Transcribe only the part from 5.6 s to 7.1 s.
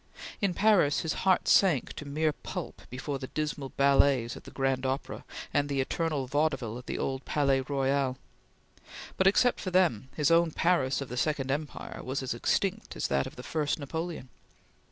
the eternal vaudeville at the